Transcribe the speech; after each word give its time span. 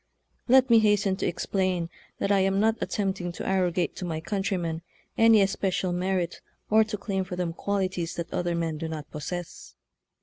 Let 0.47 0.69
mehasten 0.69 1.15
to 1.19 1.27
explain 1.27 1.87
that 2.17 2.31
I 2.31 2.39
am 2.39 2.59
not 2.59 2.75
attempting 2.81 3.31
to 3.33 3.47
arrogate 3.47 3.95
to 3.97 4.03
my 4.05 4.19
countrymen 4.19 4.81
any 5.15 5.41
especial 5.43 5.93
merit, 5.93 6.41
or 6.71 6.83
to 6.83 6.97
claim 6.97 7.23
for 7.23 7.35
them 7.35 7.53
qualities 7.53 8.15
that 8.15 8.33
other 8.33 8.55
men 8.55 8.79
do 8.79 8.87
not 8.87 9.11
possess. 9.11 9.75